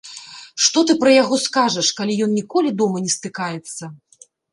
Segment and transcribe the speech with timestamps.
[0.67, 3.83] Што ты пра яго скажаш, калі ён ніколі дома не стыкаецца.